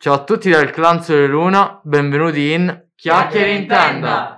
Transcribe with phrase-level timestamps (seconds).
[0.00, 4.37] Ciao a tutti dal clan Sole Luna, benvenuti in Chiacchiere in Tenda.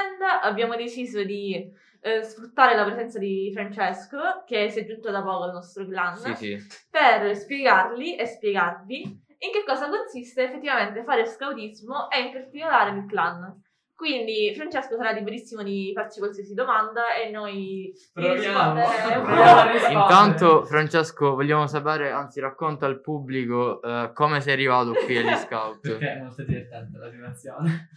[0.00, 5.22] Tenda abbiamo deciso di eh, sfruttare la presenza di Francesco, che si è giunto da
[5.22, 6.58] poco al nostro clan, Sì, sì.
[6.90, 9.02] per spiegargli e spiegarvi
[9.42, 13.62] in che cosa consiste effettivamente fare scoutismo e in particolare il clan.
[13.94, 18.80] Quindi Francesco sarà liberissimo di farci qualsiasi domanda e noi gli Proviamo.
[19.92, 25.80] Intanto, Francesco, vogliamo sapere, anzi, racconta al pubblico eh, come sei arrivato qui agli scout.
[25.98, 27.90] Perché è molto divertente la situazione.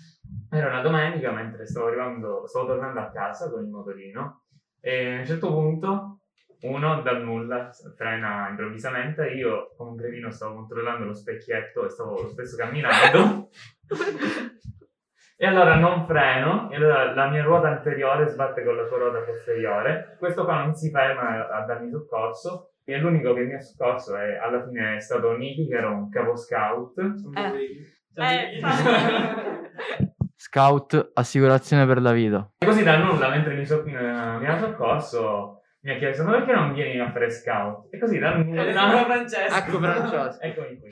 [0.53, 4.43] Era una domenica mentre stavo arrivando, stavo tornando a casa con il motorino
[4.79, 6.19] e a un certo punto
[6.61, 9.29] uno dal nulla frena improvvisamente.
[9.29, 13.49] Io come un cretino stavo controllando lo specchietto e stavo lo stesso camminando.
[15.35, 19.21] e allora non freno, e allora la mia ruota anteriore sbatte con la sua ruota
[19.21, 20.15] posteriore.
[20.19, 22.73] Questo qua non si ferma a darmi soccorso.
[22.85, 26.09] E l'unico che mi ha soccorso è alla fine è stato Niki, che era un
[26.09, 26.99] capo scout.
[26.99, 29.61] Eh, fa-
[30.57, 32.47] Scout, assicurazione per la vita.
[32.59, 36.51] E così da nulla, mentre mi, so- mi ha soccorso, mi ha chiesto: Ma perché
[36.53, 37.91] non vieni a fare scout?
[37.91, 38.71] E così da Ed è nulla.
[38.71, 39.55] sempre Francesco.
[39.55, 40.41] Ecco Francesco.
[40.41, 40.89] Eccomi qui.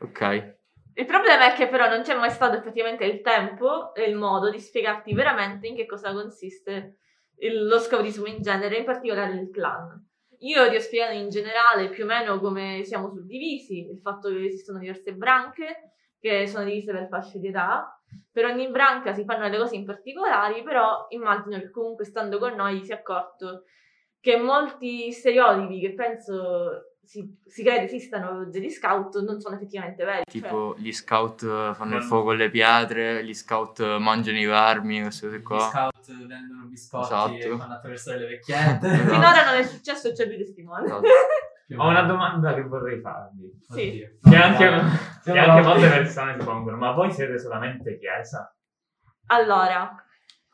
[0.00, 0.54] Ok.
[0.94, 4.50] Il problema è che però non c'è mai stato effettivamente il tempo e il modo
[4.50, 6.96] di spiegarti veramente in che cosa consiste
[7.38, 10.04] il- lo scoutismo in genere, in particolare il clan.
[10.40, 14.44] Io ti ho spiegato in generale più o meno come siamo suddivisi, il fatto che
[14.46, 18.00] esistono diverse branche che sono divise per fasce di età.
[18.32, 22.54] Per ogni branca si fanno delle cose in particolari, però immagino che comunque stando con
[22.54, 23.64] noi si è accorto
[24.20, 30.22] che molti stereotipi che penso si, si crede esistano degli scout non sono effettivamente veri.
[30.26, 34.38] Cioè, Tipo, gli scout eh, fanno il fuoco con le pietre, gli scout eh, mangiano
[34.38, 35.58] i vermi, queste cose Gli qua.
[35.70, 37.34] scout vendono biscotti Esatto.
[37.54, 38.86] e fanno attraversare le vecchiette.
[38.88, 39.12] Esatto.
[39.12, 40.84] Finora non è successo e c'è lui testimone.
[40.86, 41.02] Esatto.
[41.76, 43.50] Ho una domanda che vorrei farvi.
[43.68, 44.02] Sì.
[44.20, 44.68] Che anche,
[45.24, 48.54] che anche molte persone si pongono: Ma voi siete solamente chiesa?
[49.28, 49.94] Allora,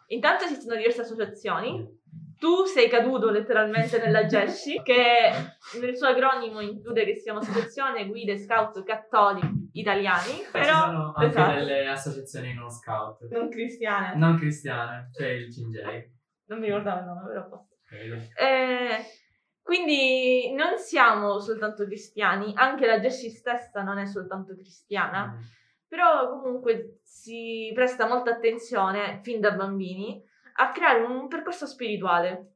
[0.07, 1.99] intanto esistono diverse associazioni.
[2.39, 5.31] Tu sei caduto letteralmente nella GESCI, che
[5.79, 11.27] nel suo acronimo include che siamo Associazione Guide Scout Cattolici Italiani, Ci però sono anche
[11.27, 11.55] esatto.
[11.59, 13.29] delle associazioni non scout.
[13.31, 14.17] non cristiane.
[14.17, 16.11] Non cristiane, c'è il Cingei.
[16.47, 17.77] Non mi ricordavo il nome, però posso.
[17.85, 18.15] credo.
[18.15, 19.05] Eh,
[19.71, 25.27] quindi non siamo soltanto cristiani, anche la GESCI stessa non è soltanto cristiana.
[25.27, 25.41] Mm.
[25.87, 30.21] Però comunque si presta molta attenzione fin da bambini
[30.55, 32.55] a creare un percorso spirituale,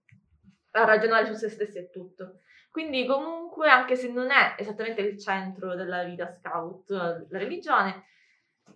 [0.72, 2.40] a ragionare su se stessi e tutto.
[2.68, 8.06] Quindi comunque, anche se non è esattamente il centro della vita scout, la religione,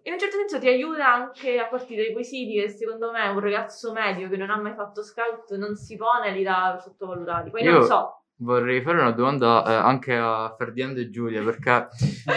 [0.03, 3.41] in un certo senso ti aiuta anche a partire dai quesiti che secondo me un
[3.41, 7.51] ragazzo medio che non ha mai fatto scout non si pone lì da sottovalutati.
[7.51, 11.89] Poi Io- non so, Vorrei fare una domanda eh, anche a Ferdinando e Giulia perché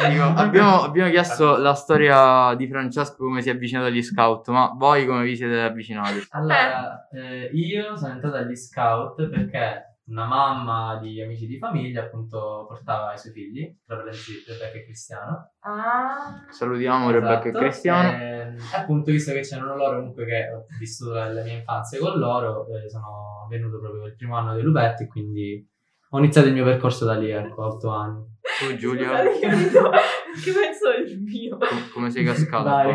[0.09, 4.71] dico, abbiamo, abbiamo chiesto la storia di Francesco come si è avvicinato agli scout, ma
[4.75, 6.25] voi come vi siete avvicinati?
[6.31, 12.65] Allora, eh, io sono entrato agli scout perché una mamma di amici di famiglia appunto
[12.67, 15.51] portava i suoi figli, tra parentesi Rebecca e Cristiano.
[15.59, 18.09] ah, Salutiamo Rebecca e Esatto, Cristiano.
[18.09, 22.17] E, appunto, visto che c'erano loro comunque che ho vissuto la, la mia infanzia con
[22.17, 25.65] loro, eh, sono venuto proprio il primo anno dei Lupetti, quindi
[26.13, 28.29] ho iniziato il mio percorso da lì, ecco, a otto anni.
[28.59, 31.57] Tu Giulia, scusate che penso il mio.
[31.57, 32.63] com- come sei cascato?
[32.63, 32.85] Vai,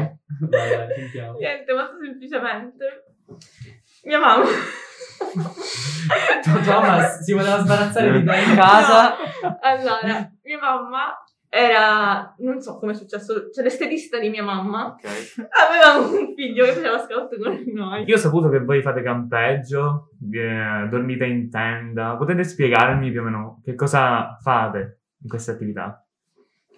[0.40, 1.38] vai, vai, sentiamo.
[1.38, 3.04] Niente, molto semplicemente.
[4.04, 4.44] Mia mamma.
[6.42, 9.16] Tua tua mamma si voleva sbarazzare di te in casa.
[9.60, 11.14] Allora, mia mamma
[11.56, 15.46] era, non so come è successo, cioè l'estetista di mia mamma Ok.
[15.50, 18.04] aveva un figlio che faceva scout con noi.
[18.04, 22.16] Io ho saputo che voi fate campeggio, eh, dormite in tenda.
[22.16, 26.04] Potete spiegarmi più o meno che cosa fate in queste attività?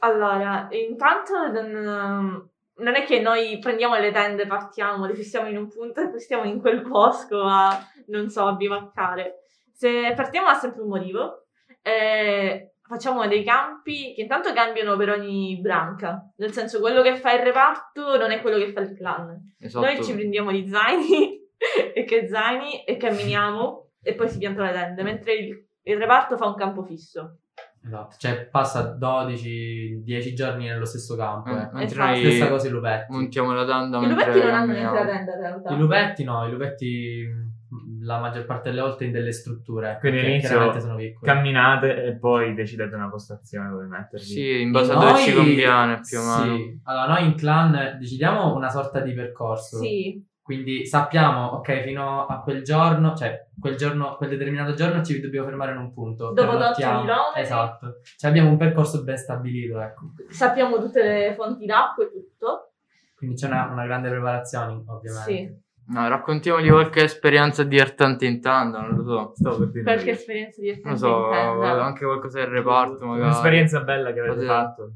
[0.01, 5.69] Allora, intanto non, non è che noi prendiamo le tende, partiamo, le fissiamo in un
[5.69, 7.77] punto e poi stiamo in quel bosco a,
[8.07, 9.41] non so, a bivaccare.
[9.73, 11.47] Se partiamo ha sempre un motivo.
[11.83, 17.35] eh, facciamo dei campi che intanto cambiano per ogni branca, nel senso quello che fa
[17.35, 19.55] il reparto non è quello che fa il clan.
[19.61, 19.85] Esatto.
[19.85, 21.39] Noi ci prendiamo gli zaini
[21.95, 26.37] e che zaini e camminiamo e poi si piantano le tende, mentre il, il reparto
[26.37, 27.41] fa un campo fisso.
[27.85, 31.51] Esatto, cioè passa 12-10 giorni nello stesso campo.
[31.51, 32.17] Eh, mentre Esatto.
[32.17, 33.13] Stessa cosa i lupetti.
[33.13, 35.75] montiamo la tenda I lupetti non hanno neanche la tenda in realtà.
[35.75, 37.27] I lupetti no, i lupetti
[38.01, 39.99] la maggior parte delle volte in delle strutture.
[40.01, 41.33] Quindi che all'inizio chiaramente sono piccole.
[41.33, 44.25] Camminate e poi decidete una postazione dove mettervi.
[44.25, 46.57] Sì, in base a dove ci conviene più o meno.
[46.57, 46.81] Sì.
[46.85, 49.79] Allora, noi in clan decidiamo una sorta di percorso.
[49.79, 55.21] Sì, Quindi sappiamo, ok, fino a quel giorno, cioè quel giorno, quel determinato giorno ci
[55.21, 56.33] dobbiamo fermare in un punto.
[56.33, 57.01] Dopo tot Perlottiamo.
[57.01, 57.41] chilometri.
[57.43, 57.95] Esatto.
[58.17, 60.13] Cioè abbiamo un percorso ben stabilito, ecco.
[60.31, 62.73] sappiamo tutte le fonti d'acqua e tutto.
[63.15, 65.31] Quindi c'è una, una grande preparazione, ovviamente.
[65.31, 69.57] Sì, No, raccontiamogli qualche esperienza divertente in tenda, non lo so.
[69.57, 70.13] Per dire qualche io.
[70.13, 73.29] esperienza di Non lo so, anche qualcosa del reparto magari.
[73.29, 74.93] Un'esperienza bella che avete fatto.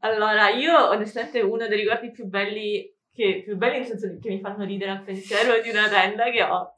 [0.00, 4.40] Allora, io onestamente uno dei ricordi più belli, che, più belli nel senso che mi
[4.40, 6.74] fanno ridere al pensiero di una tenda che ho,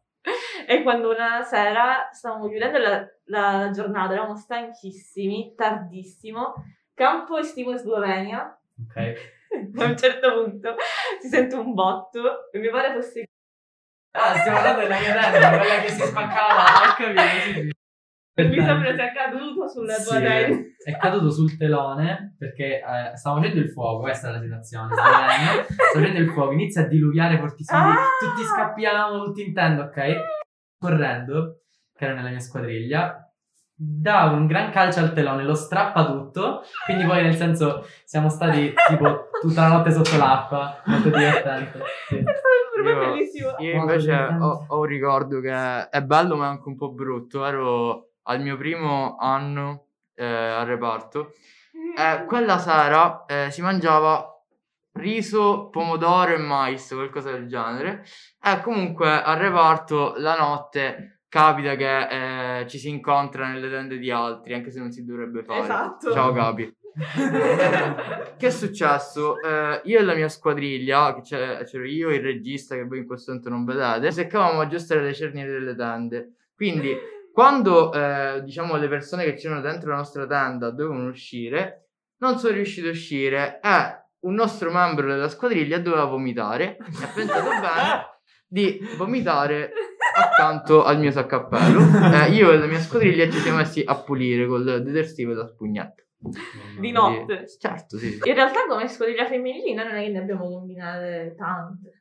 [0.66, 6.54] è quando una sera stavamo chiudendo la, la giornata, eravamo stanchissimi, tardissimo,
[6.94, 9.38] campo estivo in Slovenia, Ok.
[9.76, 10.76] a un certo punto
[11.20, 13.28] si sente un botto e mi pare fosse...
[14.12, 17.78] Ah, stiamo parlando della mia tenda, quella che si spaccava, ho capito, sì, sì.
[18.48, 20.56] Mi sembra sia caduto sulla tua Sì, tenda.
[20.84, 24.94] è caduto sul telone perché eh, stavo facendo il fuoco, questa è la situazione.
[24.94, 27.94] Sto facendo il fuoco, inizia a diluviare fortissimo, Ah!
[28.18, 30.14] tutti scappiamo, tutti in tenda, ok?
[30.78, 31.60] Correndo,
[31.94, 33.29] che era nella mia squadriglia,
[33.82, 38.74] dà un gran calcio al telone, lo strappa tutto, quindi poi nel senso siamo stati
[38.88, 41.80] tipo tutta la notte sotto l'acqua, molto divertente.
[42.08, 42.16] Sì.
[42.16, 43.54] È stato Io- bellissimo.
[43.58, 47.46] Io invece ho, ho un ricordo che è bello ma anche un po' brutto.
[47.46, 51.32] Ero al mio primo anno eh, al reparto
[51.96, 54.26] e quella sera eh, si mangiava
[54.92, 58.04] riso, pomodoro e mais, qualcosa del genere.
[58.42, 64.10] E comunque al reparto la notte capita che eh, ci si incontra nelle tende di
[64.10, 65.60] altri, anche se non si dovrebbe fare.
[65.60, 66.12] Esatto.
[66.12, 66.76] Ciao Capi.
[68.36, 69.40] che è successo?
[69.40, 73.30] Eh, io e la mia squadriglia, che c'ero io, il regista che voi in questo
[73.30, 76.32] momento non vedete, seccavamo a aggiustare le cerniere delle tende.
[76.52, 76.94] Quindi,
[77.32, 82.54] quando eh, diciamo le persone che c'erano dentro la nostra tenda dovevano uscire, non sono
[82.54, 86.76] riusciti a uscire e un nostro membro della squadriglia doveva vomitare.
[86.76, 88.08] E ha pensato bene
[88.48, 89.72] di vomitare
[90.20, 91.78] accanto al mio saccappello.
[92.20, 95.46] Eh, io e la mia squadriglia ci siamo messi a pulire col detersivo e la
[95.46, 96.02] spugnetta.
[96.78, 97.46] Di notte.
[97.58, 98.18] Certo, sì.
[98.22, 102.00] In realtà come squadriglia femminili noi non è che ne abbiamo combinate tante.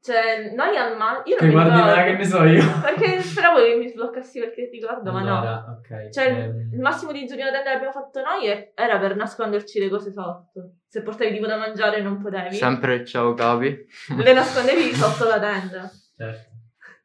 [0.00, 1.22] Cioè, noi al massimo...
[1.26, 2.64] Io non guardi ricordo, là che ne so io.
[2.80, 5.36] Perché speravo che mi sbloccassi qualche ricordo, ma no.
[5.38, 6.08] Allora, ok.
[6.08, 9.78] Cioè, ehm, il massimo di giorni da tenda che abbiamo fatto noi era per nasconderci
[9.80, 10.76] le cose sotto.
[10.86, 13.86] Se portavi tipo da mangiare e non potevi, Sempre ciao capi.
[14.16, 15.90] le nascondevi sotto la tenda.
[16.16, 16.47] certo.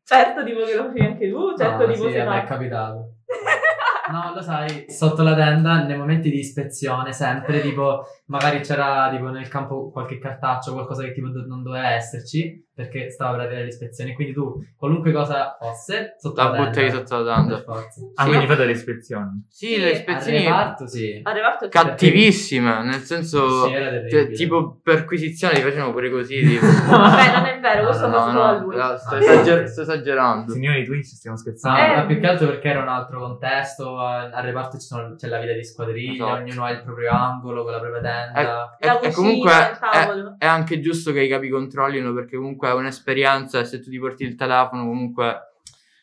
[0.05, 2.33] Certo, tipo che lo fai anche tu, certo, No, tipo sì, se no.
[2.33, 3.09] è capitato.
[4.11, 9.29] No, lo sai, sotto la tenda, nei momenti di ispezione, sempre, tipo, magari c'era, tipo,
[9.29, 14.13] nel campo qualche cartaccio, qualcosa che, tipo, non doveva esserci, perché stava per arrivare l'ispezione,
[14.13, 17.63] quindi tu, qualunque cosa fosse, sotto la, La buttavi sotto la tenda.
[17.67, 18.27] Ah, Sì.
[18.29, 19.45] quindi fate le ispezioni.
[19.49, 21.19] Sì, Sì, le Al ispezioni reparto, sì.
[21.23, 21.69] A reparto sì.
[21.71, 23.65] cattivissime, nel senso...
[23.67, 26.39] Sì, era cioè, tipo perquisizione li facevano pure così.
[26.43, 26.65] Tipo.
[26.89, 28.75] Vabbè, non è vero, No, questo no, lo no, solo a no, lui.
[28.75, 30.51] la- sto, esager- sto esagerando.
[30.53, 31.79] Signori Twitch, stiamo No, scherzando.
[31.79, 31.95] Eh.
[31.95, 35.27] ma più che altro perché era un altro contesto, al al reparto ci sono- c'è
[35.27, 36.41] la vita di squadriglia, Esatto.
[36.41, 38.77] ognuno ha il proprio angolo con la propria tenda.
[38.79, 43.63] E, cucina, comunque è, è anche giusto che i capi controllino perché comunque è un'esperienza
[43.63, 45.37] se tu ti porti il telefono comunque...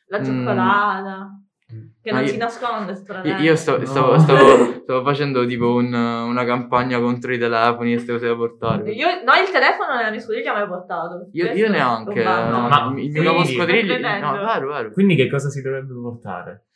[0.08, 0.24] La Mm.
[0.24, 1.28] cioccolata.
[1.72, 1.86] Mm.
[2.02, 2.94] Che non io- si nasconde
[3.42, 3.84] Io, sto- No.
[3.86, 8.34] stavo, stavo- stavo facendo tipo un- una campagna contro i telefoni e queste cose da
[8.34, 8.90] portare.
[8.90, 11.28] Io, no, il telefono nella mia squadriglia mai portato.
[11.30, 14.26] Io, io neanche, no, Ma- il mio squadriglia, Pretendo.
[14.26, 14.90] no, vero, vero.
[14.90, 16.66] Quindi che cosa si dovrebbe portare?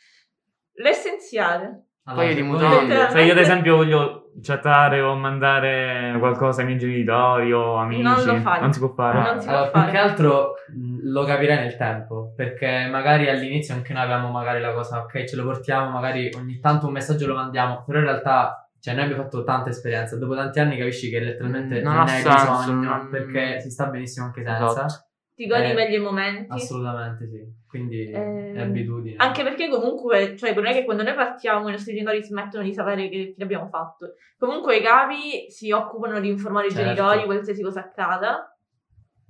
[0.75, 1.87] L'essenziale.
[2.35, 2.75] di se poi- mutande.
[2.95, 8.03] Letteralmente- Se io ad esempio voglio chattare o mandare qualcosa ai miei genitori o amici,
[8.03, 8.61] Non lo fai.
[8.61, 9.19] non si può fare.
[9.21, 9.91] Non si può Allora, più fare.
[9.93, 10.55] che altro
[11.03, 15.37] lo capirai nel tempo, perché magari all'inizio anche noi avevamo magari la cosa, ok, ce
[15.37, 19.23] lo portiamo, magari ogni tanto un messaggio lo mandiamo, però in realtà, cioè noi abbiamo
[19.23, 22.57] fatto tanta esperienza, dopo tanti anni capisci che letteralmente Non non, ha ne hai senso,
[22.59, 24.65] bisogno, non- perché si sta benissimo anche senza.
[24.67, 24.95] Esatto.
[25.35, 26.47] Ti godi Eh, meglio i momenti.
[26.53, 27.43] Assolutamente sì,
[27.75, 29.17] quindi Ehm, è abitudine.
[29.19, 32.73] Anche perché comunque, cioè, non è che quando noi partiamo i nostri genitori smettono di
[32.73, 34.15] sapere che fine abbiamo fatto.
[34.39, 36.85] Comunque i capi si occupano di informare i Certo.
[36.85, 38.57] genitori qualsiasi cosa accada.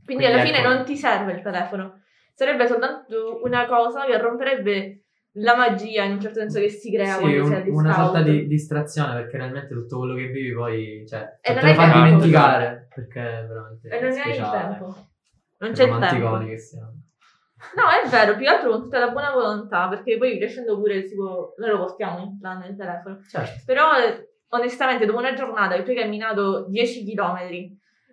[0.05, 0.47] Quindi, Quindi alla ecco.
[0.57, 2.01] fine non ti serve il telefono.
[2.35, 5.05] Sarebbe soltanto una cosa che romperebbe
[5.39, 8.23] la magia in un certo senso che si crea Sì, quando un- sei una sorta
[8.23, 11.99] di distrazione perché realmente tutto quello che vivi poi cioè, E te lo fa tempo.
[12.05, 14.69] dimenticare perché è veramente E non ne hai il speciale.
[14.69, 14.85] tempo.
[15.57, 15.99] Non c'è il tempo.
[16.51, 16.93] che siamo.
[17.77, 21.07] No, è vero, più che altro con tutta la buona volontà, perché poi crescendo pure
[21.07, 23.21] si può- noi lo portiamo in plan nel telefono.
[23.29, 23.63] Certo.
[23.67, 27.39] Però eh, onestamente dopo una giornata che tu hai camminato 10 km,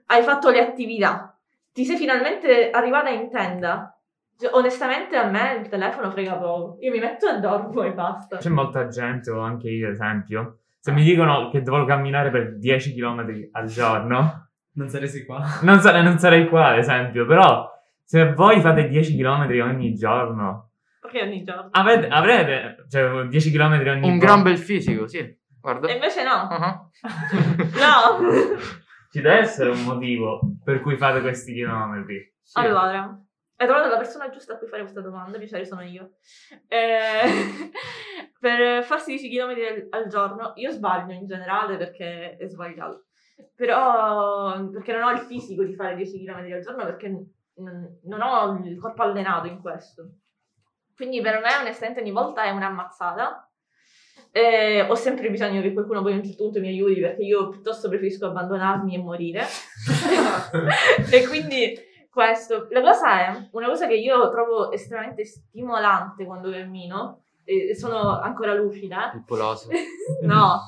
[0.08, 1.38] hai fatto le attività,
[1.72, 3.96] ti sei finalmente arrivata in tenda.
[4.38, 6.77] Cioè, onestamente a me il telefono frega poco.
[6.81, 8.38] Io mi metto e dormo e basta.
[8.38, 12.58] C'è molta gente, o anche io ad esempio, se mi dicono che devo camminare per
[12.58, 15.43] 10 km al giorno, Non saresti qua.
[15.62, 17.70] non, sare- non sarei qua ad esempio, però
[18.12, 21.70] se voi fate 10 km ogni giorno, Perché ogni giorno.
[21.72, 24.18] avete, avrete cioè, 10 km ogni Un giorno.
[24.18, 25.39] gran bel fisico, sì.
[25.62, 25.88] Guarda.
[25.88, 26.32] E invece no.
[26.50, 26.89] Ah,
[27.80, 28.27] No.
[29.10, 32.34] Ci deve essere un motivo per cui fate questi chilometri.
[32.41, 32.60] sì.
[32.60, 33.18] Allora,
[33.56, 36.12] hai trovato la persona giusta a cui fare questa domanda, piacere sono io.
[36.68, 37.72] Eh,
[38.41, 43.06] per farsi 10 km al, al giorno, io sbaglio in generale perché è sbagliato.
[43.56, 47.08] Però, perché non ho il fisico di fare 10 km al giorno perché
[47.62, 50.10] non, ho il corpo allenato in questo.
[50.96, 53.50] Quindi per me onestamente ogni volta è un'ammazzata.
[54.32, 57.50] Eh, ho sempre bisogno che qualcuno poi a un certo punto mi aiuti perché io
[57.50, 59.46] piuttosto preferisco abbandonarmi e morire.
[61.12, 61.75] e quindi
[62.10, 62.68] questo.
[62.70, 68.53] La cosa è, una cosa che io trovo estremamente stimolante quando cammino, e sono ancora
[68.53, 69.70] lucida, Il poloso.
[70.24, 70.60] no,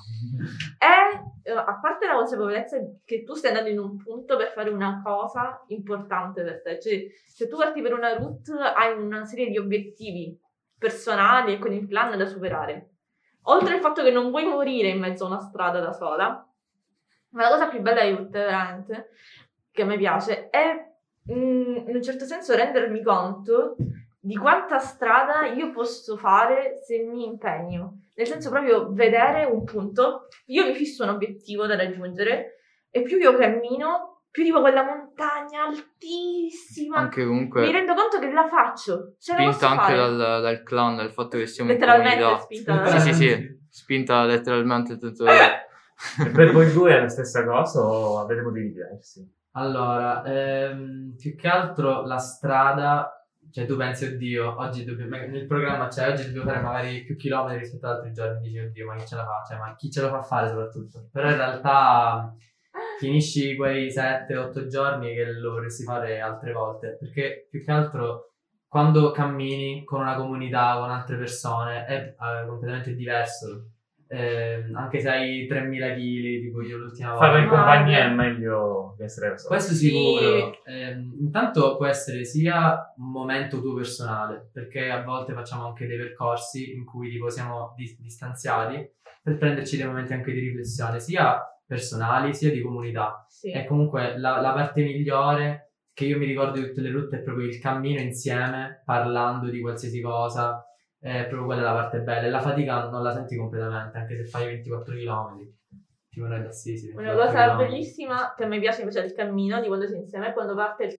[0.78, 1.22] è,
[1.52, 5.64] a parte la consapevolezza che tu stai andando in un punto per fare una cosa
[5.68, 10.40] importante per te, cioè se tu parti per una route hai una serie di obiettivi
[10.78, 12.90] personali e con il plan da superare.
[13.44, 16.48] Oltre al fatto che non vuoi morire in mezzo a una strada da sola,
[17.30, 19.10] ma la cosa più bella di tutte, veramente,
[19.72, 20.94] che a me piace, è
[21.32, 23.76] mm, in un certo senso rendermi conto
[24.26, 27.98] di quanta strada io posso fare se mi impegno.
[28.16, 33.18] Nel senso proprio vedere un punto, io mi fisso un obiettivo da raggiungere e più
[33.18, 39.16] io cammino, più tipo quella montagna altissima, Anche mi comunque rendo conto che la faccio.
[39.20, 39.98] Ce la spinta posso anche fare.
[39.98, 42.44] dal, dal clan, dal fatto che siamo in Letteralmente comunità.
[42.44, 43.62] spinta Sì, sì, sì.
[43.70, 45.26] Spinta letteralmente tutto.
[45.26, 45.60] E
[46.32, 49.30] per voi due è la stessa cosa o avete motivi diversi?
[49.56, 53.23] Allora, ehm, più che altro la strada,
[53.54, 57.60] cioè tu pensi, oddio, oggi dobbiamo, nel programma c'è, oggi dobbiamo fare magari più chilometri
[57.60, 59.44] rispetto ad altri giorni, dici, oddio, ma chi ce la fa?
[59.48, 61.10] Cioè, ma chi ce lo fa fare soprattutto?
[61.12, 62.36] Però in realtà
[62.98, 68.34] finisci quei 7-8 giorni che lo vorresti fare altre volte, perché più che altro
[68.68, 73.68] quando cammini con una comunità, con altre persone, è eh, completamente diverso.
[74.16, 77.26] Ehm, anche se hai 3000 kg, tipo io l'ultima volta.
[77.26, 79.50] Farlo in Ma- compagnia è meglio che essere da solo.
[79.56, 79.88] Questo Sì.
[79.88, 80.64] sicuro.
[80.66, 85.98] Ehm, intanto può essere sia un momento tuo personale, perché a volte facciamo anche dei
[85.98, 88.88] percorsi in cui tipo siamo dis- distanziati
[89.24, 93.26] per prenderci dei momenti anche di riflessione, sia personali sia di comunità.
[93.30, 93.50] Sì.
[93.52, 97.22] E comunque la, la parte migliore che io mi ricordo di tutte le rotte è
[97.22, 100.64] proprio il cammino insieme, parlando di qualsiasi cosa.
[101.04, 102.28] È proprio quella la parte bella.
[102.28, 105.38] E la fatica non la senti completamente, anche se fai 24 km.
[106.10, 106.90] Tipo noi da Assisi.
[106.92, 107.72] Una 24 cosa chilometri.
[107.74, 110.56] bellissima che a me piace invece del cammino, di quando si è insieme, è quando
[110.56, 110.96] parte il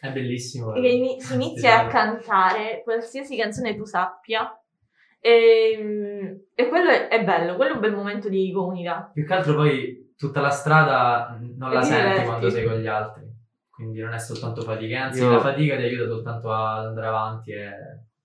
[0.00, 0.72] È bellissimo.
[0.74, 4.50] e che ini- si inizia a cantare qualsiasi canzone tu sappia.
[5.20, 9.10] E, e quello è, è bello, quello è un bel momento di comunità.
[9.12, 12.26] Più che altro poi tutta la strada non E la ti senti diverti.
[12.26, 13.24] quando sei con gli altri.
[13.68, 17.50] Quindi non è soltanto fatica, anzi Io- la fatica ti aiuta soltanto ad andare avanti
[17.52, 17.70] e...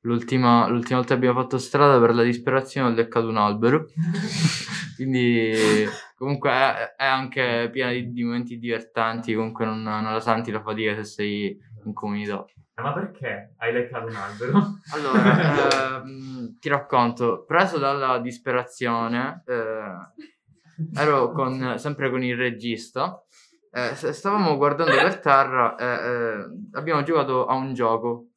[0.01, 3.85] L'ultima, l'ultima volta che abbiamo fatto strada per la disperazione ho leccato un albero.
[4.95, 10.51] Quindi comunque è, è anche piena di, di momenti divertenti, comunque non, non la senti
[10.51, 12.45] la fatica se sei in comunità.
[12.81, 14.79] Ma perché hai leccato un albero?
[14.93, 23.23] Allora, ehm, ti racconto, preso dalla disperazione, eh, ero con- sempre con il regista,
[23.71, 28.30] eh, stavamo guardando per terra e eh, abbiamo giocato a un gioco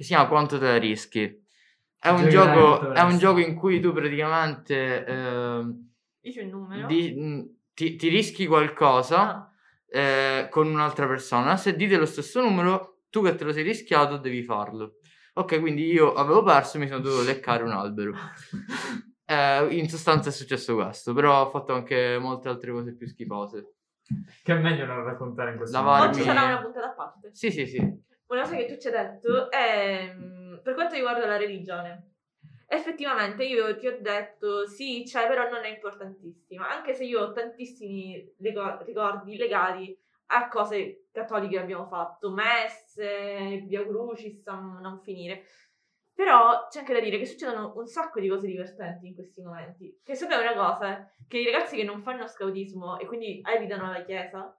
[0.00, 1.44] che si chiama Quanto te la rischi.
[1.98, 3.18] È un, gioco, è un vorresti.
[3.18, 5.90] gioco in cui tu praticamente ehm,
[6.22, 6.86] Dici un numero?
[6.86, 9.50] di- mh, ti, ti rischi qualcosa Ah,
[9.90, 11.58] eh, con un'altra persona.
[11.58, 14.94] Se dite lo stesso numero, tu che te lo sei rischiato devi farlo.
[15.34, 18.12] Ok, quindi io avevo perso e mi sono dovuto leccare un albero.
[19.30, 23.74] Eh, in sostanza è successo questo, però ho fatto anche molte altre cose più schifose.
[24.42, 26.40] che è meglio non raccontare in questo Lavarmi- Oggi momento.
[26.40, 27.30] sarà una puntata a parte.
[27.32, 27.78] Sì, sì, sì.
[28.30, 32.12] Una cosa che tu ci hai detto è mm, per quanto riguarda la religione.
[32.68, 37.32] Effettivamente io ti ho detto sì, c'è, però non è importantissima, anche se io ho
[37.32, 45.42] tantissimi rico- ricordi legati a cose cattoliche che abbiamo fatto, messe, via crucis, non finire.
[46.14, 50.00] Però c'è anche da dire che succedono un sacco di cose divertenti in questi momenti.
[50.04, 53.42] Che secondo me è una cosa che i ragazzi che non fanno scautismo e quindi
[53.44, 54.56] evitano la chiesa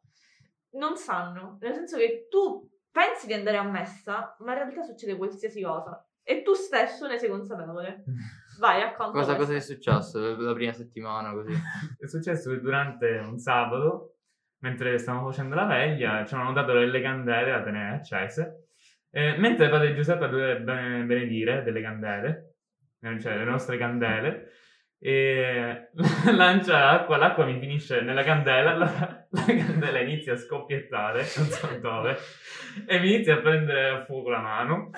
[0.72, 1.58] non sanno.
[1.62, 6.06] Nel senso che tu pensi di andare a messa, ma in realtà succede qualsiasi cosa.
[6.24, 8.04] E tu stesso ne sei consapevole.
[8.60, 9.18] Vai, racconta.
[9.18, 11.52] Cosa, cosa è successo la prima settimana così?
[11.98, 14.18] È successo che durante un sabato,
[14.60, 18.68] mentre stavamo facendo la veglia, ci hanno dato delle candele da tenere accese.
[19.10, 22.56] E mentre padre Giuseppe doveva bene- benedire delle candele,
[23.02, 24.52] eh, cioè le nostre candele,
[25.00, 25.90] e
[26.32, 31.68] lancia l'acqua, l'acqua mi finisce nella candela, la, la candela inizia a scoppiettare, non so
[31.80, 32.18] dove,
[32.86, 34.90] e mi inizia a prendere a fuoco la mano.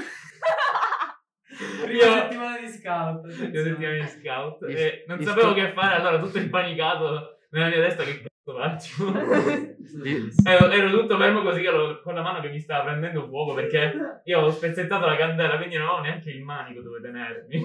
[1.84, 3.26] Prima settimana di scout.
[3.54, 7.68] Io settimana di scout Gli- e non sapevo scout- che fare, allora tutto impanicato nella
[7.68, 9.12] mia testa che cazzo faccio?
[10.50, 14.22] Ero, ero tutto fermo così ero con la mano che mi stava prendendo fuoco perché
[14.24, 17.64] io avevo spezzettato la candela, quindi non avevo neanche il manico dove tenermi.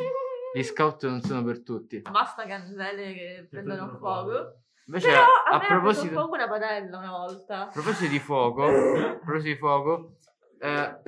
[0.55, 2.03] Gli scout non sono per tutti.
[2.03, 4.61] Basta candele che prendono prendono fuoco.
[4.88, 7.61] Invece, Però a, a, me ha preso proposito, fuoco una padella una volta.
[7.62, 10.16] a proposito di fuoco, a proposito di fuoco,
[10.61, 10.99] eh,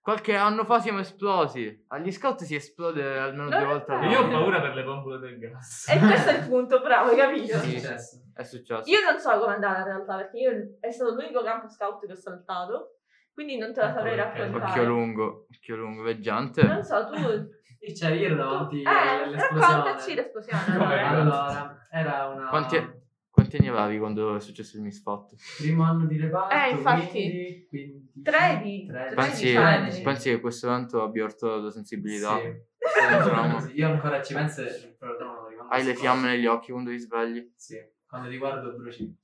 [0.00, 1.84] qualche anno fa siamo esplosi.
[1.88, 4.10] Agli scout si esplode almeno Non due volte all'anno.
[4.10, 5.88] Io ho paura per le bombole del gas.
[5.88, 7.52] E questo è il punto, bravo, hai capito?
[7.52, 7.78] Cosa è Sì.
[7.78, 8.20] successo?
[8.34, 8.90] È successo.
[8.90, 12.12] Io non so come andare in realtà, perché io è stato l'unico campo scout che
[12.12, 12.96] ho saltato,
[13.32, 14.70] quindi non te la Ecco saprei raccontare.
[14.70, 16.62] Occhio lungo, occhio lungo, veggiante.
[16.64, 17.60] Non so, tu...
[17.84, 19.74] E c'eri io davanti eh, all'esplosione.
[19.74, 20.64] raccontaci l'esplosione.
[20.64, 21.02] Come?
[21.02, 21.46] allora.
[21.48, 22.48] Allora, era una...
[22.48, 23.00] Quanti-
[23.32, 25.36] Quanti anni avevi quando è successo il misfatto?
[25.56, 27.08] Primo anno di reparto, Eh, infatti.
[27.08, 27.66] quindi...
[27.68, 30.02] quindi 13, 13 Pensi, anni.
[30.02, 32.38] pensi che questo evento abbia urtato la tua sensibilità?
[32.38, 32.70] Sì.
[33.72, 36.90] Sì, Io ancora ci penso e però no, rimango Hai le fiamme negli occhi quando
[36.90, 37.52] ti svegli?
[37.56, 39.16] Sì, quando ti guardo bruci.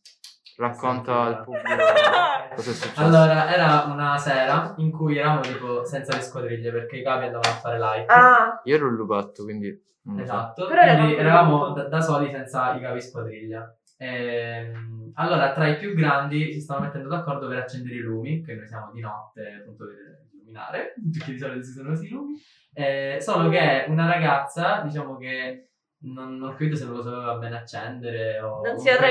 [0.59, 1.69] Racconta al pubblico
[2.57, 3.01] cosa è successo.
[3.01, 7.55] Allora, era una sera in cui eravamo tipo senza le squadriglie perché i capi andavano
[7.55, 8.07] a fare live.
[8.07, 9.87] Ah, Io ero un lupetto, quindi...
[10.19, 13.73] Esatto, Però quindi eravamo da, da soli senza i capi squadriglia.
[13.99, 18.55] Ehm, allora, tra i più grandi si stavano mettendo d'accordo per accendere i lumi, che
[18.55, 22.35] noi siamo di notte appunto per illuminare, perché di solito si sono così i lumi.
[22.73, 25.69] Eh, solo che una ragazza, diciamo che
[26.01, 29.07] non, non ho capito se non lo sapeva bene accendere o non si hanno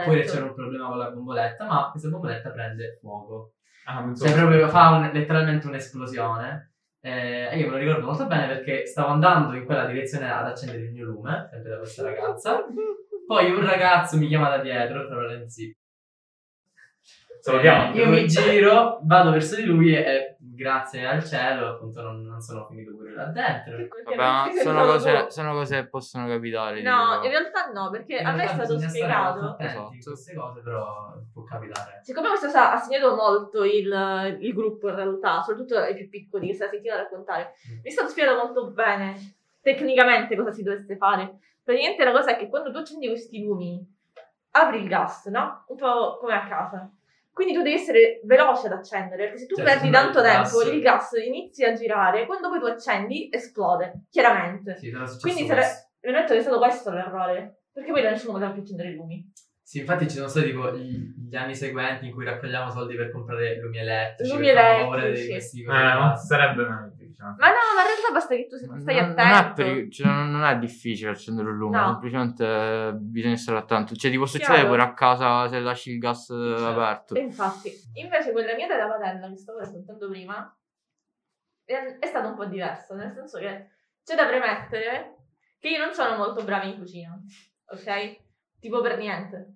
[0.00, 0.32] Oppure detto.
[0.32, 3.52] c'era un problema con la bomboletta, ma questa bomboletta prende fuoco.
[3.86, 4.26] Ah, so.
[4.26, 6.72] Cioè, proprio fa un- letteralmente un'esplosione.
[7.00, 10.46] Eh, e io me lo ricordo molto bene perché stavo andando in quella direzione ad
[10.46, 12.64] accendere il mio lume, sempre da questa ragazza.
[13.26, 15.20] Poi un ragazzo mi chiama da dietro, tra.
[17.40, 17.94] Salutiamo.
[17.94, 22.22] Eh, io mi giro, vado verso di lui e, e grazie al cielo, appunto, non,
[22.22, 23.76] non sono finito pure là dentro.
[24.04, 26.80] Vabbè, ma si sono cose, sono cose che possono capitare.
[26.82, 29.56] No, in realtà no, perché In a me è stato spiegato.
[29.58, 29.90] Esatto.
[30.02, 32.00] queste cose, però può capitare.
[32.02, 36.52] Siccome questa cosa ha segnato molto il, il gruppo in realtà, soprattutto ai più piccoli
[36.52, 37.74] che la sentivano raccontare, Mm.
[37.82, 39.16] mi è stato spiegato molto bene
[39.60, 41.38] tecnicamente cosa si dovesse fare.
[41.62, 43.84] Praticamente la cosa è che quando tu accendi questi lumi,
[44.52, 45.64] apri il gas, no?
[45.68, 46.90] Un po' come a casa.
[47.38, 50.58] Quindi tu devi essere veloce ad accendere, perché se tu Cioè, perdi tanto il tempo,
[50.58, 54.76] gas- il gas inizia a girare, quando poi tu accendi, esplode, chiaramente.
[54.76, 58.50] Sì, Quindi sare- mi hanno detto che è stato questo l'errore, perché poi nessuno poteva
[58.50, 59.32] più accendere i lumi.
[59.62, 63.12] Sì, infatti ci sono stati tipo gli, gli anni seguenti in cui raccogliamo soldi per
[63.12, 64.32] comprare lumi elettrici.
[64.32, 65.22] Lumi elettrici.
[65.22, 67.36] di questi Eh, ma sarebbe meglio, diciamo.
[67.38, 68.78] Ma no, ma in realtà basta che tu stai non,
[69.10, 69.22] attento.
[69.22, 71.86] non è, peri- cioè, non- non è difficile accendere il lume, No.
[71.92, 73.94] semplicemente bisogna stare attento.
[73.96, 76.64] Cioè, ti può succedere pure a casa se lasci il gas eh, Certo.
[76.66, 77.14] aperto.
[77.14, 80.56] E infatti, invece quella mia della padella che stavo raccontando prima
[81.64, 83.68] è, è stata un po' diversa, nel senso che
[84.04, 85.16] c'è da premettere
[85.58, 87.18] che io non sono molto brava in cucina,
[87.66, 88.16] ok?
[88.60, 89.54] Tipo per niente.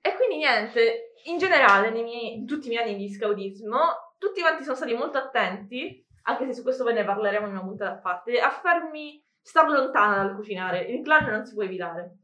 [0.00, 3.78] E quindi niente, in generale, nei miei- in tutti i miei anni di scautismo,
[4.18, 7.62] tutti quanti sono stati molto attenti, anche se su questo poi ne parleremo in una
[7.62, 10.82] puntata a parte, a farmi star lontana dal cucinare.
[10.82, 12.18] Il clan non si può evitare.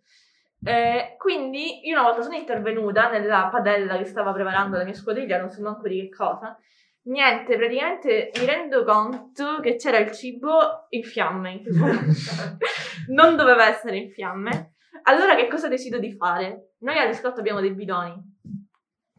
[0.63, 5.39] Eh, quindi io una volta sono intervenuta nella padella che stava preparando la mia squadriglia,
[5.39, 6.57] non so manco di che cosa.
[7.03, 11.63] Niente, praticamente mi rendo conto che c'era il cibo in fiamme in
[13.09, 14.75] non doveva essere in fiamme.
[15.05, 16.75] Allora che cosa decido di fare?
[16.81, 18.30] Noi a riscotto abbiamo dei bidoni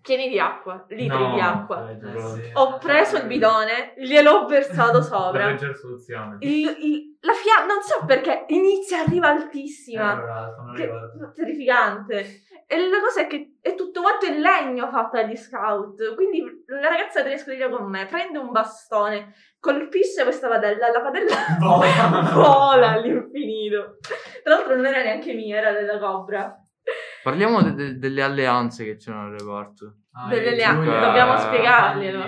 [0.01, 1.89] pieni di acqua, litri No, di acqua.
[1.89, 2.49] Eh, sì.
[2.53, 5.45] Ho preso il bidone, gliel'ho versato La sopra.
[5.47, 6.37] peggior soluzione.
[6.39, 10.23] Il- il- la fiamma, non so perché, inizia a arriva Eh, altissima.
[10.23, 10.89] l'altro, non Che
[11.35, 12.25] terrificante.
[12.65, 16.15] E la cosa è che è tutto quanto in legno fatto dagli scout.
[16.15, 21.35] Quindi la ragazza della squadriglia con me prende un bastone, colpisce questa padella, la padella
[21.59, 22.31] Vola.
[22.33, 23.97] vola all'infinito.
[24.41, 26.55] Tra l'altro non era neanche mia, era della cobra.
[27.23, 29.95] Parliamo de- de- delle alleanze che c'erano al reparto.
[30.13, 32.23] Ah, Delle io e leanze, Giulia, dobbiamo eh, spiegarglielo.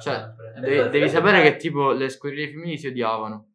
[0.00, 0.52] Cioè, sempre.
[0.60, 3.48] devi, devi sapere che tipo le squadriglie femminili si odiavano.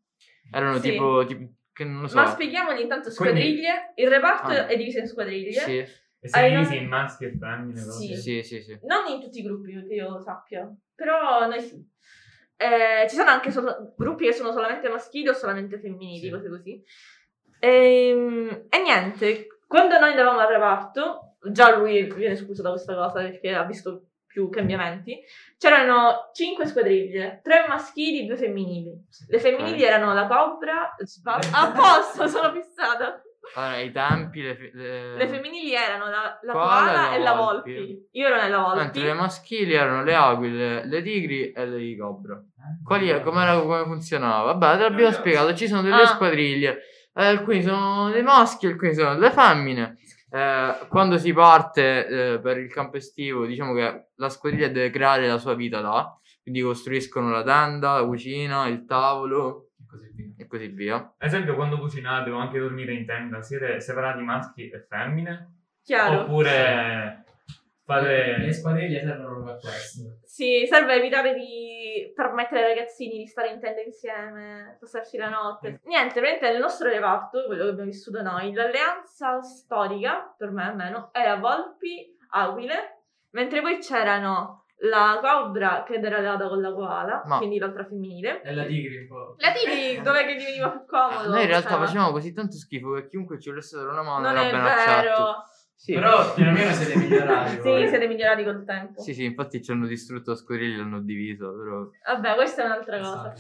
[0.52, 0.92] Erano Sì.
[0.92, 2.18] tipo, tipo che non lo so.
[2.18, 3.92] Ma spieghiamogli intanto Quindi- squadriglie.
[3.96, 4.68] Il reparto Ah.
[4.68, 5.52] è diviso in squadriglie.
[5.52, 8.16] Sì, E sei divisi in maschi e femmine, Sì.
[8.16, 8.78] sì, sì, sì.
[8.84, 11.90] Non in tutti i gruppi che io sappia, però noi sì.
[12.58, 16.30] Eh, ci sono anche solo- gruppi che sono solamente maschili o solamente femminili, Sì.
[16.30, 16.84] cose così.
[17.60, 23.22] Ehm, E, niente, quando noi andavamo al reparto, già lui viene scuso da questa cosa
[23.22, 25.18] perché ha visto più cambiamenti,
[25.58, 28.92] c'erano cinque squadriglie, tre maschili, due femminili.
[29.30, 30.94] Le femminili erano la Cobra,
[31.54, 33.22] a posto, sono fissata.
[33.56, 37.74] Allora, ai tempi le, fe- le- Le femminili erano la, la Koala e la Volpi.
[37.76, 38.08] Volpi.
[38.12, 38.78] Io ero nella Volpi.
[38.80, 42.42] Mentre le maschili erano le aquile, le tigri e le cobra.
[42.84, 44.54] Quali come funzionava?
[44.54, 45.54] Vabbè, te l'abbiamo spiegato.
[45.54, 46.08] Ci sono delle Ah.
[46.08, 46.80] squadriglie.
[47.14, 49.98] Eh, alcuni sono dei maschi, alcuni sono delle femmine.
[50.30, 55.28] Eh, quando si parte eh, per il campo estivo, diciamo che la squadriglia deve creare
[55.28, 56.16] la sua vita là.
[56.42, 60.34] Quindi costruiscono la tenda, la cucina, il tavolo E così via.
[60.38, 60.96] e così via.
[60.96, 65.56] Ad esempio, quando cucinate o anche dormire in tenda, siete separati maschi e femmine?
[65.84, 66.22] Chiaro.
[66.22, 67.26] Oppure
[68.00, 68.54] Le fate...
[68.54, 70.02] squadriglie servono proprio a questo.
[70.24, 75.82] Sì, serve evitare di permettere ai ragazzini di stare in tenda insieme, passarci la notte.
[75.84, 81.10] Niente, veramente nel nostro reparto, quello che abbiamo vissuto noi, l'alleanza storica, per me almeno,
[81.12, 87.38] era Volpi, Aquile, mentre poi c'erano la Cobra che era data con la koala, Ma-
[87.38, 88.42] quindi l'altra femminile.
[88.42, 89.36] E la tigri un po'.
[89.38, 91.30] La Tiri, dov'è che gli veniva più comodo?
[91.30, 94.22] Noi in realtà Cioè, facevamo così tanto schifo che chiunque ci volesse dare una mano
[94.22, 94.80] Non era è ben vero.
[94.80, 95.44] accetto.
[95.82, 95.94] Sì.
[95.96, 97.56] Però piano siete migliorati.
[97.62, 97.88] Sì, voi.
[97.88, 99.02] siete migliorati col tempo.
[99.02, 101.88] Sì, sì, infatti ci hanno distrutto la squadriglia e l'hanno diviso, però...
[102.06, 103.34] Vabbè, questa è un'altra Esatto, cosa.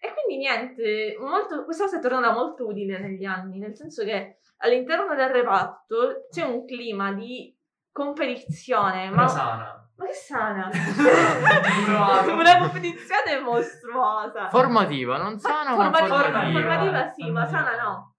[0.00, 4.38] E quindi niente, molto- questa cosa è tornata molto utile negli anni, nel senso che
[4.56, 7.56] all'interno del reparto c'è un clima di
[7.92, 9.88] competizione, Però ma, sana.
[9.96, 10.68] ma che sana!
[12.34, 14.48] Una competizione mostruosa.
[14.48, 16.60] Formativa, non sana, ma Formativa, formativa.
[16.60, 17.70] formativa sì, ma Formativa.
[17.70, 18.14] sana no.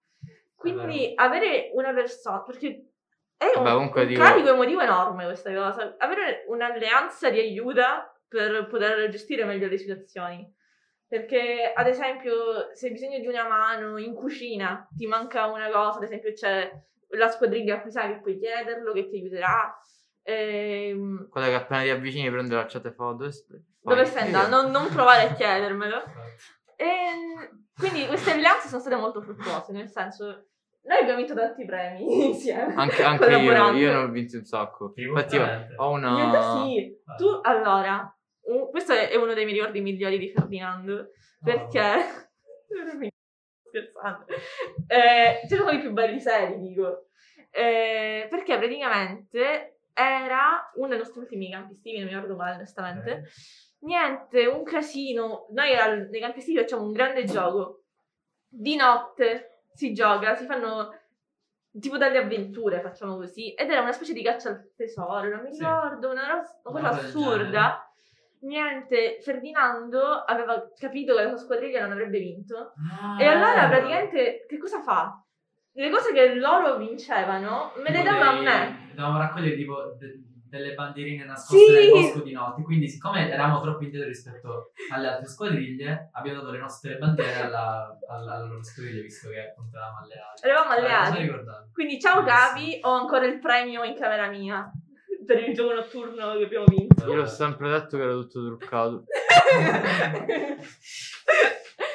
[0.56, 2.88] Quindi avere una persona, perché
[3.36, 8.08] è un, Vabbè, comunque un dico- carico emotivo enorme questa cosa, avere un'alleanza di aiuta
[8.28, 10.52] per poter gestire meglio le situazioni.
[11.06, 15.98] Perché, ad esempio, se hai bisogno di una mano in cucina, ti manca una cosa,
[15.98, 16.68] ad esempio c'è
[17.10, 19.78] la squadriglia a cui sai che puoi chiederlo, che ti aiuterà.
[20.22, 23.62] Ehm, Quella che appena ti avvicini prende la chat e fa dove stai?
[23.82, 24.62] dove stai andando?
[24.62, 25.96] Non, non provare a chiedermelo.
[25.98, 26.20] Esatto.
[26.76, 30.46] E quindi queste alleanze sono state molto fruttuose, nel senso,
[30.86, 32.74] noi abbiamo vinto tanti premi insieme.
[32.74, 34.92] Anche, anche io, io ne ho vinto un sacco.
[34.96, 36.08] Infatti ho una...
[36.10, 36.96] In realtà sì.
[37.16, 38.16] Tu, allora,
[38.46, 41.08] un- questo è uno dei miei ricordi migliori di Ferdinando,
[41.42, 42.22] perché...
[43.66, 44.26] Scherzando.
[44.86, 47.06] Eh, sono i più belli seri, dico.
[47.50, 53.24] Eh, perché praticamente era uno dei nostri ultimi campi estivi, non mi ricordo quale onestamente.
[53.80, 55.46] Niente, un casino.
[55.52, 57.84] Noi al- nei campi estivi facciamo un grande gioco.
[58.48, 60.90] Di notte si gioca, si fanno
[61.80, 63.52] tipo delle avventure, facciamo così.
[63.54, 65.64] Ed era una specie di caccia al tesoro, non mi Sì.
[65.64, 67.88] ricordo, una, ros- una cosa del assurda.
[68.40, 72.74] Niente, Ferdinando aveva capito che la sua squadriglia non avrebbe vinto.
[72.92, 75.18] Ah, E allora praticamente che cosa fa?
[75.76, 78.88] Le cose che loro vincevano me le dava a me.
[78.94, 79.96] Dovevamo raccogliere tipo
[80.56, 81.72] delle bandierine nascoste Sì!
[81.72, 82.62] nel bosco di notte.
[82.62, 87.98] Quindi, siccome eravamo troppo indietro rispetto alle altre squadriglie, abbiamo dato le nostre bandiere alla,
[88.08, 90.44] alla, alla loro squadriglia, visto che appunto eravamo alleati.
[90.46, 91.70] Eravamo alleati.
[91.72, 92.22] Quindi ciao.
[92.22, 94.70] Gabi, ho ancora il premio in camera mia
[95.26, 97.06] per il gioco notturno che abbiamo vinto.
[97.06, 99.04] Io l'ho sempre detto che era tutto truccato.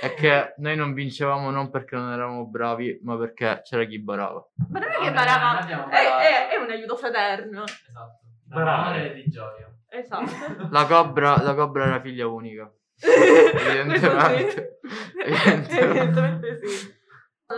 [0.02, 4.45] È che noi non vincevamo non perché non eravamo bravi, ma perché c'era chi barava.
[4.69, 7.63] Ma non è che barava, è, è- è un aiuto fraterno.
[7.63, 8.19] Esatto.
[8.49, 8.89] Bravo.
[8.89, 9.71] D'amore e di gioia.
[9.89, 10.67] Esatto.
[10.71, 12.71] La cobra, la cobra era figlia unica.
[13.01, 14.79] Evidentemente.
[14.81, 15.19] sì.
[15.21, 15.79] Evidentemente.
[15.79, 16.97] Evidentemente sì.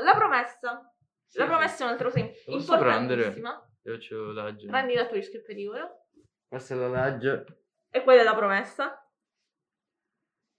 [0.04, 0.93] La promessa.
[1.25, 1.49] Sì, La sì.
[1.49, 3.21] promessa è un'altra cosa posso prendere?
[3.27, 3.69] importantissima.
[3.84, 4.67] Io ce lo leggo.
[4.67, 6.06] Prendi la tua rischio pericolo.
[6.47, 7.45] Questa è la legge.
[7.89, 8.95] E quella è la promessa.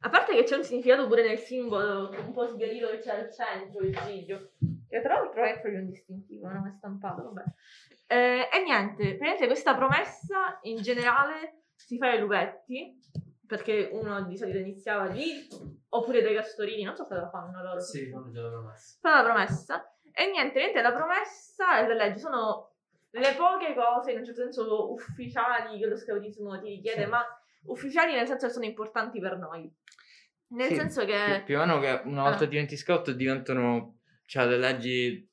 [0.05, 3.33] A parte che c'è un significato pure nel simbolo un po' sbiadito che c'è al
[3.33, 4.51] centro, il giglio.
[4.88, 7.45] Che tra l'altro è proprio un distintivo, non è stampato, vabbè.
[8.12, 12.94] Eh, e niente, praticamente questa promessa in generale si fa ai lupetti,
[13.46, 15.48] perché uno di solito iniziava lì,
[15.88, 17.81] oppure dai castorini, non so se la fanno loro.
[17.81, 18.98] Sì, non già la promessa.
[19.01, 19.96] Fa la promessa.
[20.12, 22.75] E niente, niente, la promessa e la legge sono
[23.12, 27.09] le poche cose, in un certo senso, ufficiali che lo scautismo ti richiede, Sì.
[27.09, 27.25] ma
[27.64, 29.75] ufficiali nel senso che sono importanti per noi.
[30.48, 31.42] Nel Sì, senso Più, che...
[31.46, 32.46] più o meno che una volta Ah.
[32.46, 35.31] diventi scout diventano cioè, le leggi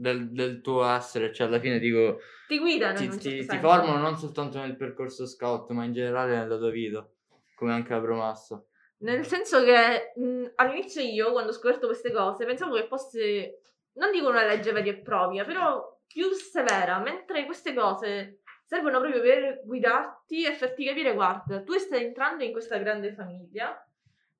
[0.00, 1.32] del, del tuo essere.
[1.32, 5.26] Cioè, alla fine dico, Ti guidano ti, ti- certo ti formano non soltanto nel percorso
[5.26, 7.06] scout, ma in generale nella tua vita.
[7.54, 8.64] come anche la promessa.
[8.98, 13.60] Nel senso che mh, all'inizio io, quando ho scoperto queste cose, pensavo che fosse,
[13.94, 19.20] non dico una legge vera e propria, però più severa, mentre queste cose servono proprio
[19.20, 23.86] per guidarti e farti capire, guarda, tu stai entrando in questa grande famiglia,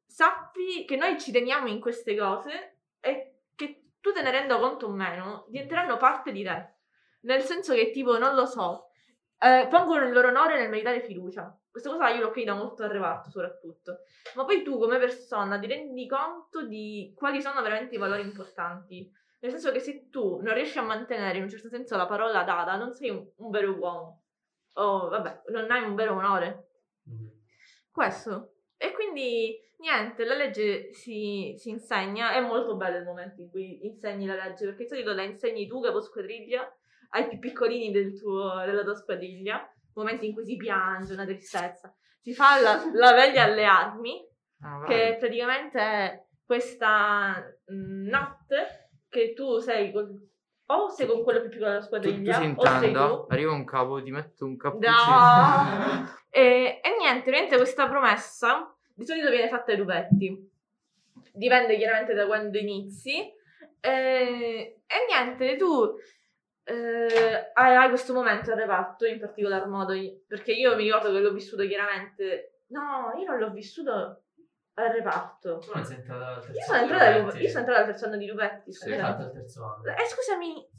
[0.07, 3.40] sappi che noi ci teniamo in queste cose e
[4.01, 6.75] tu te ne renda conto o meno, diventeranno parte di te.
[7.23, 8.91] Nel senso che, tipo, non lo so,
[9.39, 11.55] eh, pongono il loro onore nel meritare fiducia.
[11.71, 13.99] Questa cosa io l'ho capita molto al reparto, soprattutto.
[14.35, 19.11] Ma poi tu, come persona, ti rendi conto di quali sono veramente i valori importanti.
[19.41, 22.43] Nel senso che se tu non riesci a mantenere in un certo senso la parola
[22.43, 24.23] data, non sei un, un vero uomo.
[24.75, 26.69] O, vabbè, non hai un vero onore.
[27.05, 27.31] Mhm.
[27.91, 28.55] Questo.
[28.77, 32.33] E quindi, niente, la legge si, si insegna.
[32.33, 35.67] È molto bello il momento in cui insegni la legge, perché di solito la insegni
[35.67, 36.71] tu, capo squadriglia,
[37.11, 39.69] ai più piccolini del tuo- della tua squadriglia.
[39.95, 41.93] Momenti in cui si piange, una tristezza.
[42.21, 44.29] Si fa la, la veglia alle armi,
[44.63, 50.29] Ah, che praticamente è questa mm, notte che tu sei col-
[50.67, 53.27] o sei con quello più piccolo della tu, tu squadriglia sei in o sei tu
[53.29, 54.91] arriva un capo, ti mette un cappuccino.
[54.93, 56.09] No!
[56.29, 60.51] e, e niente, ovviamente questa promessa di solito viene fatta ai lupetti.
[61.33, 63.33] Dipende chiaramente da quando inizi.
[63.81, 65.95] E, e niente, tu
[66.65, 69.95] eh, hai, questo momento al reparto in particolar modo,
[70.27, 72.65] perché io mi ricordo che l'ho vissuto chiaramente.
[72.69, 74.25] No, io non l'ho vissuto
[74.75, 75.59] al reparto.
[75.59, 78.17] Tu non sei entrata al terzo anno entrata, al- io sono entrata al terzo anno
[78.19, 78.27] di.
[78.27, 79.01] Sì, hai scusami.
[79.01, 79.95] fatto il terzo anno.
[79.95, 80.70] Eh, scusami,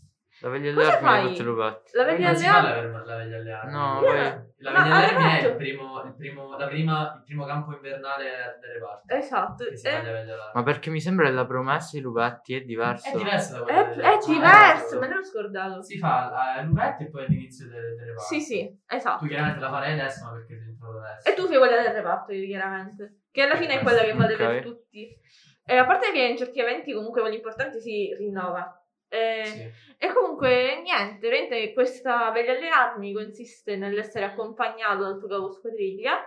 [0.42, 1.90] La veglia alle armi le tutte rubate.
[1.94, 2.04] la
[2.36, 2.92] si alle armi?
[2.92, 3.72] la, la veglia alle armi.
[3.72, 4.14] No, Io no.
[4.58, 7.74] La veglia alle al armi è il primo, il primo, la prima, il primo campo
[7.74, 8.24] invernale
[8.60, 9.14] del reparto.
[9.14, 9.64] Esatto.
[9.66, 10.36] Eh, veglia.
[10.54, 13.08] Ma perché mi sembra che la promessa di Lubetti è diverso.
[13.10, 15.00] È diverso da È, quello delle- è Ah, diverso, esatto.
[15.00, 15.82] me l'ho scordato.
[15.84, 18.24] Si fa a Lubetti e poi all'inizio del, del reparto.
[18.34, 19.20] Sì, sì, esatto.
[19.20, 21.30] Tu chiaramente la farai adesso, ma perché sei entrato adesso.
[21.30, 23.20] E tu fai quella del reparto, chiaramente.
[23.32, 24.40] Che alla fine è quella che vale Ok.
[24.40, 25.18] per tutti.
[25.64, 28.76] E a parte che in certi eventi, comunque, quelli importanti si rinnova.
[29.14, 29.72] E, Sì.
[29.98, 36.26] e comunque, niente, veramente questa veglia alle armi consiste nell'essere accompagnato dal tuo capo squadriglia,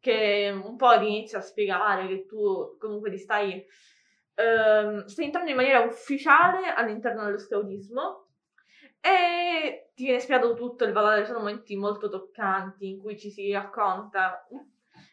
[0.00, 3.62] che un po' ti inizia a spiegare che tu comunque ti stai,
[4.34, 8.28] ehm, stai entrando in maniera ufficiale all'interno dello scautismo
[9.00, 13.52] e ti viene spiegato tutto il valore, sono momenti molto toccanti in cui ci si
[13.52, 14.46] racconta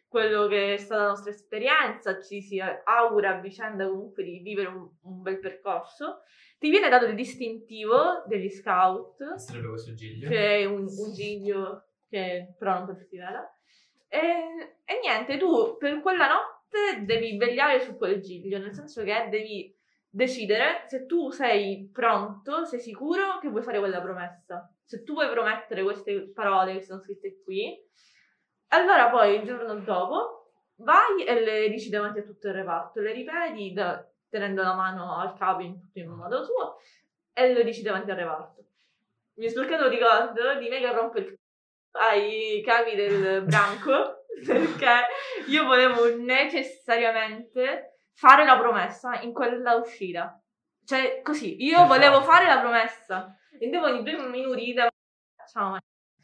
[0.07, 4.69] quello che è stata la nostra esperienza, ci si augura a vicenda comunque di vivere
[4.69, 6.21] un, un bel percorso.
[6.59, 10.27] Ti viene dato il distintivo degli scout, Sarebbe questo giglio.
[10.27, 13.53] che è un, un giglio che però non potresti vedere.
[14.09, 14.19] E,
[14.83, 19.73] e niente, tu per quella notte devi vegliare su quel giglio, nel senso che devi
[20.09, 24.69] decidere se tu sei pronto, sei sicuro che vuoi fare quella promessa.
[24.83, 27.77] Se tu vuoi promettere queste parole che sono scritte qui,
[28.69, 33.11] allora poi il giorno dopo vai e le dici davanti a tutto il reparto, le
[33.13, 36.77] ripeti da- tenendo la mano al capo in tutto in modo suo
[37.33, 38.63] e le dici davanti al reparto.
[39.35, 44.25] Mi è spuntato un ricordo di me che rompe il c***o ai capi del branco
[44.45, 45.05] perché
[45.47, 50.41] io volevo necessariamente fare la promessa in quella uscita.
[50.85, 53.37] Cioè, così, io Per volevo fare la promessa.
[53.59, 54.89] E devo ogni due minuti da...
[55.51, 55.77] Ciao,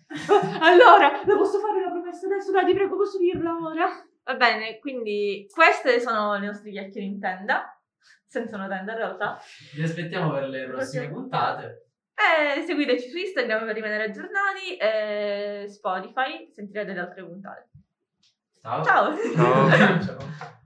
[0.62, 2.52] allora, la posso fare la promessa adesso?
[2.52, 3.90] Dai, ti prego, posso dirla ora?
[4.24, 7.75] Va bene, quindi queste sono le nostre chiacchiere in tenda.
[8.36, 9.40] Senza una tenda in realtà.
[9.74, 11.88] Vi aspettiamo per le prossime puntate.
[12.14, 17.70] E seguiteci su Instagram per rimanere aggiornati e Spotify sentirete le altre puntate.
[18.62, 18.84] Ciao.
[18.84, 19.16] Ciao!
[19.16, 19.70] Ciao.
[20.04, 20.18] Ciao.